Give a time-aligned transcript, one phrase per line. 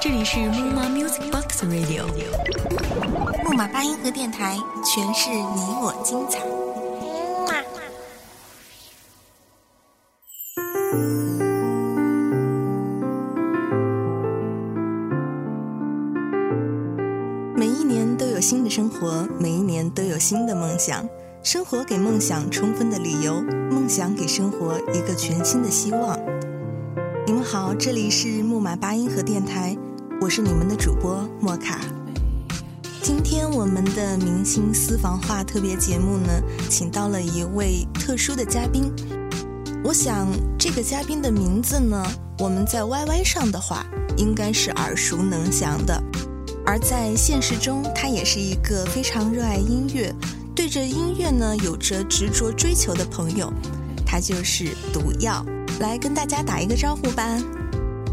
[0.00, 2.04] 这里是木马 Music Box Radio，
[3.44, 6.40] 木马八音盒电台，诠释你我精彩。
[17.56, 21.08] 每一年都有新的生活，每一年都有新的梦想。
[21.42, 23.40] 生活给梦想充分的理由，
[23.70, 26.19] 梦想给生活一个全新的希望。
[27.30, 29.78] 你们好，这里是木马八音盒电台，
[30.20, 31.78] 我是你们的主播莫卡。
[33.00, 38.92] 今天我们的明星私房话特别节目呢，请到了一位特殊的嘉宾。
[39.84, 40.26] 我想
[40.58, 42.04] 这个嘉宾的名字呢，
[42.40, 43.86] 我们在 YY 上的话
[44.16, 46.02] 应该是耳熟能详的，
[46.66, 50.12] 而在现实中，他也是一个非常热爱音乐。
[50.52, 53.52] 对着音乐呢有着执着追求的朋友，
[54.04, 55.46] 他就是毒药，
[55.80, 57.24] 来跟大家打一个招呼吧。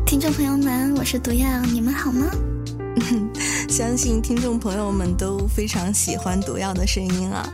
[0.05, 2.26] 听众朋友们，我是毒药，你们好吗？
[3.68, 7.45] 相信听众朋友们都非常喜欢毒药的声音啊。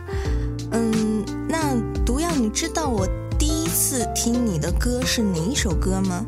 [0.70, 1.74] 嗯，那
[2.06, 3.04] 毒药，你知道我
[3.40, 6.24] 第一次听你的歌是哪一首歌吗？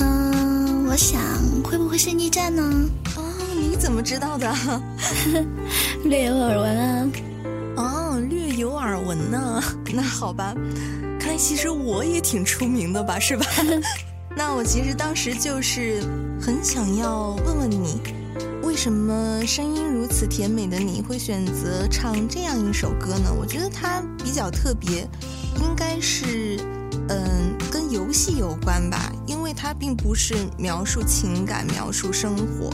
[0.00, 1.20] 嗯，我想
[1.62, 2.62] 会不会是逆战呢？
[3.16, 3.22] 哦，
[3.54, 4.50] 你怎么知道的？
[6.04, 7.06] 略有耳闻啊。
[9.02, 9.62] 哦，略有耳闻呢。
[9.92, 10.54] 那好吧，
[11.18, 13.44] 看来其实我也挺出名的吧，是吧？
[14.34, 16.02] 那我其实当时就是
[16.40, 18.00] 很想要问问你，
[18.62, 23.30] 为什么声音如此甜美的你会选择唱这样一首歌呢？
[23.38, 25.06] 我觉得它比较特别，
[25.60, 26.58] 应该是
[27.08, 32.70] 嗯跟游戏有关吧，因为它并不是描述情感、描述生活，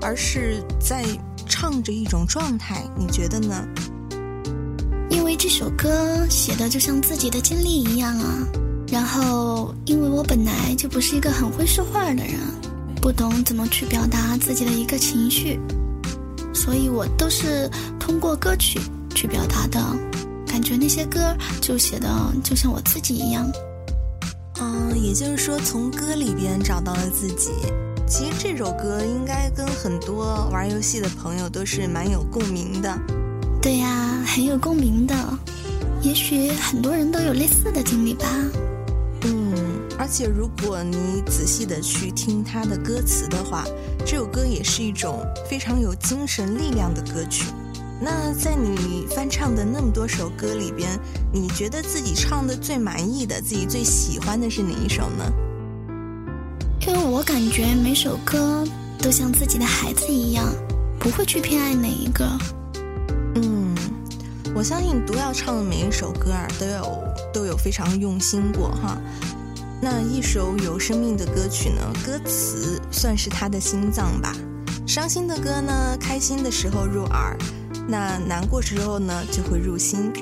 [0.00, 1.04] 而是在
[1.48, 2.84] 唱着一种状态。
[2.96, 3.66] 你觉得呢？
[5.36, 8.46] 这首歌写的就像自己的经历一样啊，
[8.88, 12.34] 然后因为我本来就不是一个很会说话的人，
[13.00, 15.60] 不懂怎么去表达自己的一个情绪，
[16.54, 18.80] 所以我都是通过歌曲
[19.14, 19.80] 去表达的，
[20.46, 22.08] 感觉那些歌就写的
[22.42, 23.50] 就像我自己一样。
[24.60, 27.50] 嗯，也就是说从歌里边找到了自己。
[28.06, 32.96] 其实这首歌应该跟很多玩游戏的朋友都是蛮有共鸣的。
[33.60, 35.14] 对呀，很有共鸣的，
[36.02, 38.26] 也许很多人都有类似的经历吧。
[39.22, 39.54] 嗯，
[39.96, 43.64] 而且如果你仔细的去听他的歌词的话，
[44.04, 47.44] 这首歌也是一种非常有精神力量的歌曲。
[48.00, 50.98] 那在你翻唱的那么多首歌里边，
[51.32, 55.32] 你觉得自己唱的最满意的、自己最喜欢的是哪一首呢？
[56.88, 58.66] 因为我感觉每首歌
[58.98, 60.52] 都像自己的孩子一样，
[60.98, 62.28] 不会去偏爱哪一个。
[64.56, 68.96] 我相信毒药唱的每一首歌啊，都有都有非常用心过哈。
[69.80, 74.32] 那一首有生命的歌曲呢，歌词算是他的心脏吧。
[74.86, 77.36] 伤心的歌呢，开心的时候入耳，
[77.88, 80.12] 那难过时候呢，就会入心。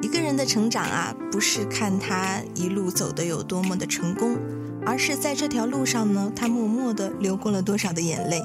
[0.00, 4.38] 一个人的成长啊，不是看他一路走的有多么的成功，
[4.86, 8.42] 而是在这条路上呢，他默默的流过了多少的眼泪。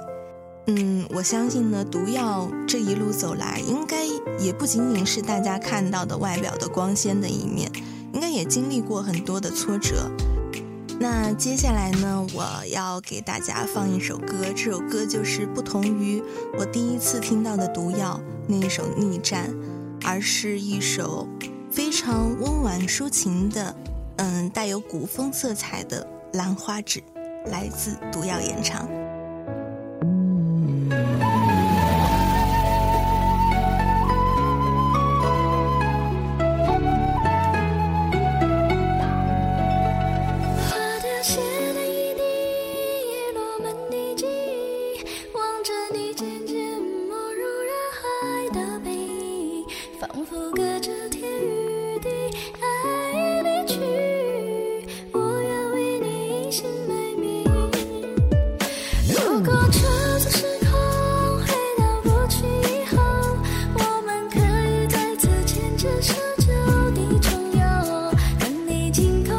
[0.71, 4.05] 嗯，我相信呢，毒药这一路走来，应该
[4.39, 7.71] 也不仅仅是大家看到的外表的光鲜的一面，
[8.13, 10.11] 应该也经历过很多的挫折。
[10.99, 16.21] 那接下来呢，我要给大家放一首歌，这首歌就是不同于
[16.55, 19.49] 我第一次听到的毒药那一首《逆战》，
[20.05, 21.27] 而是一首
[21.71, 23.75] 非常温婉抒情的，
[24.17, 26.07] 嗯，带有古风色彩的
[26.37, 26.99] 《兰花指》，
[27.49, 28.87] 来自毒药演唱。
[68.91, 69.38] 尽头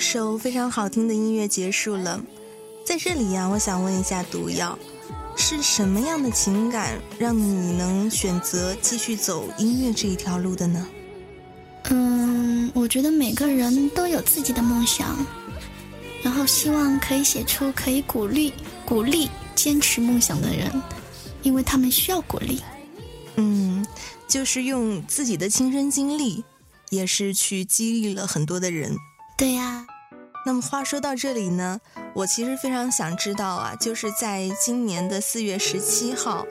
[0.00, 2.20] 首非常好听的音乐结束了，
[2.84, 4.76] 在这里呀，我想问一下毒药，
[5.36, 10.88] 是什么样的情感让你能选择继续走音乐这一条路的呢？
[11.90, 15.14] 嗯，我觉得每个人都有自己的梦想，
[16.22, 18.52] 然后希望可以写出可以鼓励
[18.86, 20.82] 鼓励坚持梦想的人，
[21.42, 22.62] 因为他们需要鼓励。
[23.36, 23.86] 嗯，
[24.26, 26.42] 就是用自己的亲身经历，
[26.88, 28.96] 也是去激励了很多的人。
[29.40, 29.86] 对呀。
[30.44, 31.80] 那么话说到这里呢，
[32.14, 36.46] 我其实非常想知道啊，就是在今年的四月十七号，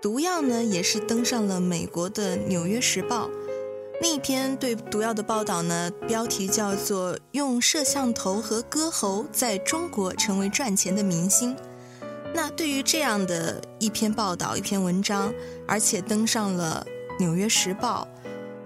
[0.00, 3.26] 毒药呢也是登上了美国的《纽约时报》
[4.00, 11.56] 那一篇对毒药的报道呢，标题叫做《用摄像头和歌喉在中国成为赚钱的明星》。
[12.32, 15.34] 那对于这样的一篇报道、一篇文章，
[15.66, 16.86] 而且登上了
[17.18, 18.06] 《纽约时报》，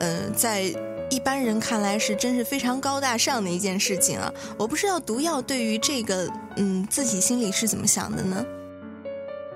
[0.01, 0.75] 嗯，在。
[1.13, 4.33] 一般人看来是真是非常高大上的一件事情啊！
[4.57, 6.27] 我不知道毒药对于这个，
[6.57, 8.43] 嗯，自己心里是怎么想的呢？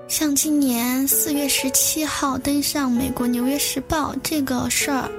[0.07, 5.09] 像今年四月十七号登上美国《纽约时报》这个事儿，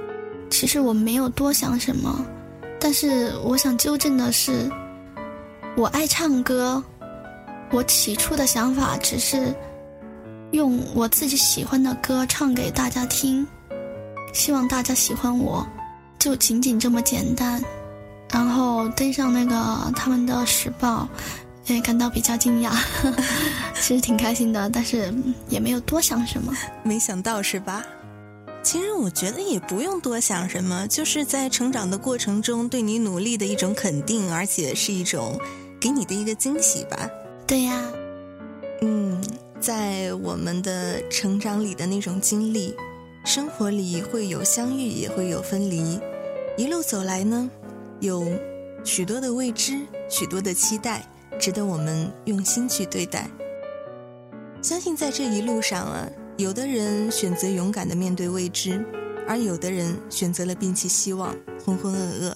[0.49, 2.25] 其实我没有多想什么，
[2.79, 4.71] 但是我想纠正的是，
[5.75, 6.81] 我爱唱歌，
[7.69, 9.53] 我起初的想法只是
[10.51, 13.45] 用我自己喜欢的歌唱给大家听，
[14.33, 15.67] 希望大家喜欢我。
[16.19, 17.63] 就仅仅这么简单，
[18.29, 21.07] 然后登上那个他们的时报，
[21.65, 22.71] 也感到比较惊讶，
[23.81, 25.13] 其实挺开心的，但是
[25.47, 26.53] 也没有多想什么。
[26.83, 27.83] 没想到是吧？
[28.61, 35.39] 其实我觉得也不用多想什么，就是在成长的过程中对你努力的一种肯定，而且是一种
[35.79, 37.09] 给你的一个惊喜吧。
[37.47, 37.81] 对呀，
[38.81, 39.23] 嗯，
[39.61, 42.75] 在我们的成长里的那种经历。
[43.25, 45.99] 生活里会有相遇，也会有分离。
[46.59, 47.49] 一路走来呢，
[48.01, 48.21] 有
[48.83, 49.79] 许多的未知，
[50.09, 51.01] 许多的期待，
[51.39, 53.29] 值得我们用心去对待。
[54.61, 58.85] 相信在这一路上啊，有的人选择勇敢的面对未知，
[59.25, 61.33] 而有的人选择了摒弃希望，
[61.63, 62.35] 浑浑噩噩。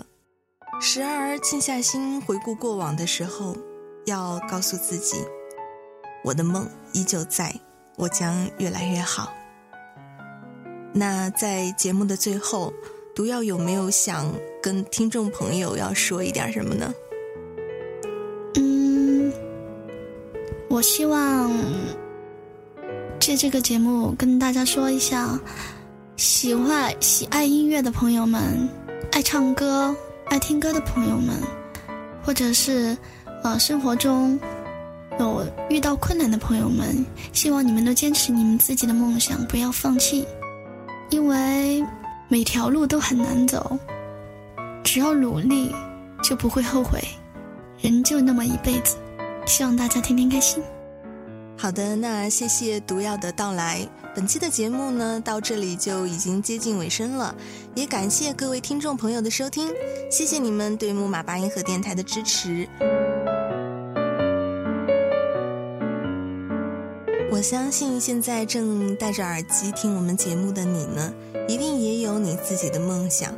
[0.79, 3.57] 时而静下心回顾过往的时候，
[4.05, 5.17] 要告诉自己，
[6.23, 7.53] 我的梦依旧在，
[7.97, 9.33] 我将越来越好。
[10.93, 12.71] 那在节目的最后，
[13.15, 16.91] 毒药有没有想跟听众朋友要说一点什么呢？
[18.55, 19.31] 嗯，
[20.67, 21.51] 我希望
[23.19, 25.39] 借这个节目跟大家说一下，
[26.17, 28.67] 喜欢喜爱音乐的朋友们，
[29.11, 31.35] 爱唱歌、爱听歌的朋友们，
[32.23, 32.97] 或者是
[33.43, 34.39] 呃生活中
[35.19, 40.25] 有遇到困难的朋友们，希望你们都坚持你们自己的梦想，不要放弃。
[41.11, 41.85] 因为
[42.33, 43.77] 每条路都很难走，
[44.83, 45.71] 只要努力，
[46.23, 46.99] 就不会后悔。
[47.79, 48.97] 人就那么一辈子，
[49.45, 50.63] 希望大家天天开心。
[51.55, 53.87] 好的，那谢谢毒药的到来。
[54.15, 57.35] 本期的节目呢，到这里就已经接近尾声了，
[57.75, 59.69] 也感谢各位听众朋友的收听，
[60.09, 62.67] 谢谢你们对木马八音盒电台的支持。
[67.43, 71.13] 相信现在正戴着耳机听我们节目的你呢，
[71.45, 73.35] 一定也有你自己的梦想。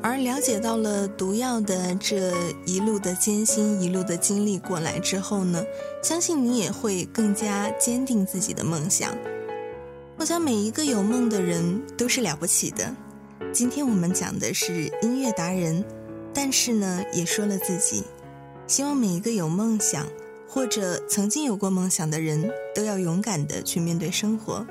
[0.00, 2.32] 而了解到了毒药的这
[2.64, 5.64] 一路的艰辛、一路的经历过来之后呢，
[6.00, 9.12] 相信你也会更加坚定自己的梦想。
[10.16, 12.94] 我想每一个有梦的人都是了不起的。
[13.52, 15.84] 今天我们讲的是音乐达人，
[16.32, 18.04] 但是呢，也说了自己，
[18.68, 20.06] 希望每一个有梦想。
[20.54, 24.64] 或者曾经有过梦想的人，都要勇敢的去面对生活，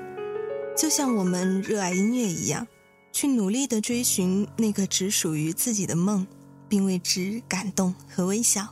[0.74, 2.66] 就像我们热爱音乐一样，
[3.12, 6.26] 去努力的追寻那个只属于自己的梦，
[6.70, 8.66] 并为之感动和微笑。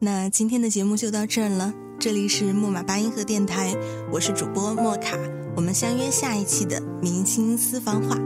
[0.00, 3.72] 那今天的节目就到这儿了，这里是木马八音盒电台，
[4.10, 5.16] 我是主播莫卡，
[5.54, 8.18] 我们相约下一期的明星私房话。